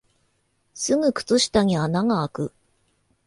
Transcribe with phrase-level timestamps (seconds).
[0.73, 2.51] すぐ靴下に穴があく